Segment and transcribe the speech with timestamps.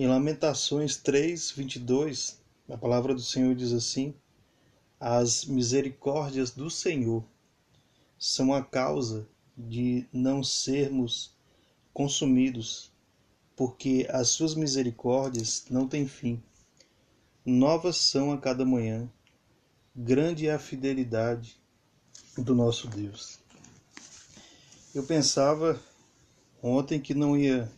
[0.00, 4.14] Em Lamentações 3, 22, a palavra do Senhor diz assim:
[5.00, 7.24] As misericórdias do Senhor
[8.16, 9.26] são a causa
[9.56, 11.34] de não sermos
[11.92, 12.92] consumidos,
[13.56, 16.40] porque as suas misericórdias não têm fim.
[17.44, 19.10] Novas são a cada manhã,
[19.96, 21.60] grande é a fidelidade
[22.36, 23.40] do nosso Deus.
[24.94, 25.76] Eu pensava
[26.62, 27.68] ontem que não ia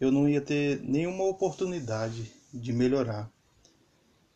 [0.00, 3.30] eu não ia ter nenhuma oportunidade de melhorar.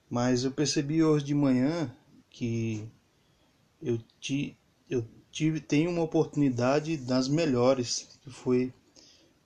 [0.09, 1.95] Mas eu percebi hoje de manhã
[2.29, 2.89] que
[3.81, 4.57] eu, ti,
[4.89, 8.73] eu tive, tenho uma oportunidade das melhores, que foi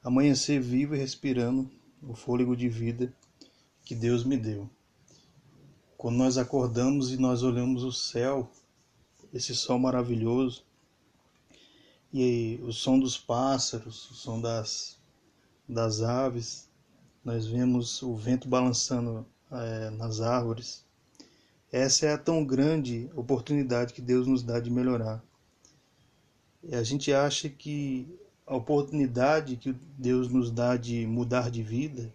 [0.03, 1.71] amanhecer vivo e respirando
[2.03, 3.13] o fôlego de vida
[3.85, 4.69] que Deus me deu.
[5.97, 8.51] Quando nós acordamos e nós olhamos o céu,
[9.33, 10.65] esse sol maravilhoso,
[12.13, 14.97] e o som dos pássaros, o som das
[15.69, 16.69] das aves,
[17.25, 20.85] nós vemos o vento balançando é, nas árvores.
[21.73, 25.25] Essa é a tão grande oportunidade que Deus nos dá de melhorar.
[26.63, 28.07] E a gente acha que
[28.47, 32.15] a oportunidade que Deus nos dá de mudar de vida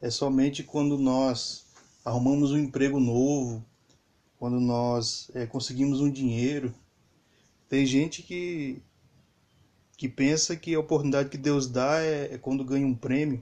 [0.00, 1.64] é somente quando nós
[2.04, 3.64] arrumamos um emprego novo,
[4.38, 6.74] quando nós é, conseguimos um dinheiro.
[7.68, 8.82] Tem gente que
[10.02, 13.40] que pensa que a oportunidade que Deus dá é, é quando ganha um prêmio,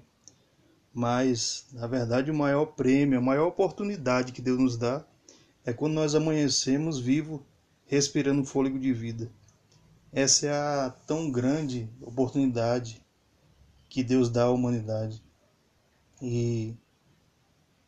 [0.92, 5.03] mas na verdade o maior prêmio, a maior oportunidade que Deus nos dá
[5.64, 7.42] é quando nós amanhecemos vivo,
[7.86, 9.33] respirando fôlego de vida.
[10.12, 13.00] Essa é a tão grande oportunidade
[13.88, 15.25] que Deus dá à humanidade.
[16.20, 16.75] E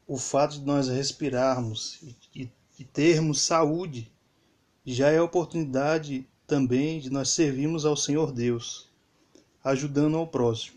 [0.07, 2.01] o fato de nós respirarmos
[2.35, 2.51] e,
[2.87, 4.11] termos saúde
[4.83, 8.87] já é oportunidade também de nós servirmos ao Senhor Deus,
[9.65, 10.77] ajudando ao próximo.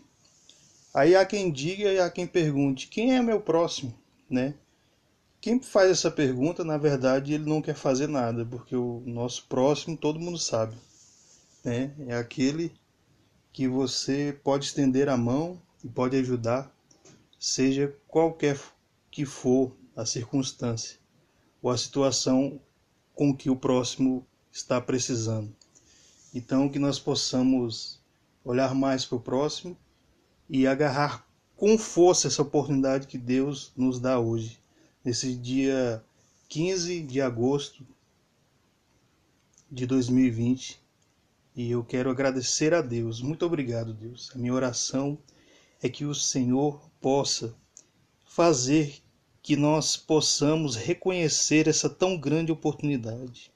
[0.94, 3.92] Aí há quem diga e há quem pergunte: quem é meu próximo?
[4.28, 4.54] Né?
[5.38, 9.98] Quem faz essa pergunta, na verdade, ele não quer fazer nada, porque o nosso próximo
[9.98, 10.74] todo mundo sabe.
[11.62, 11.92] Né?
[12.08, 12.72] É aquele
[13.52, 16.74] que você pode estender a mão e pode ajudar,
[17.38, 18.58] seja qualquer
[19.10, 20.98] que for a circunstância
[21.60, 22.58] ou a situação
[23.14, 25.54] com que o próximo está precisando.
[26.36, 27.98] Então, que nós possamos
[28.44, 29.74] olhar mais para o próximo
[30.50, 31.26] e agarrar
[31.56, 34.60] com força essa oportunidade que Deus nos dá hoje,
[35.02, 36.04] nesse dia
[36.50, 37.86] 15 de agosto
[39.70, 40.78] de 2020.
[41.56, 43.22] E eu quero agradecer a Deus.
[43.22, 44.30] Muito obrigado, Deus.
[44.34, 45.16] A minha oração
[45.80, 47.54] é que o Senhor possa
[48.26, 48.98] fazer
[49.42, 53.55] que nós possamos reconhecer essa tão grande oportunidade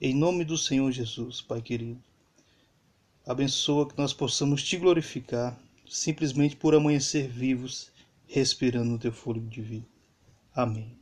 [0.00, 2.02] em nome do Senhor Jesus, Pai querido,
[3.26, 7.90] abençoa que nós possamos te glorificar simplesmente por amanhecer vivos,
[8.26, 9.86] respirando no teu fôlego de vida.
[10.54, 10.99] Amém.